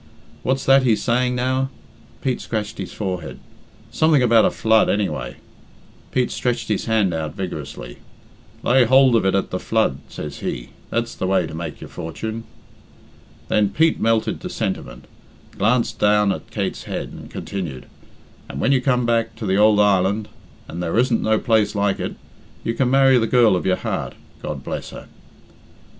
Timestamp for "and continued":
17.09-17.85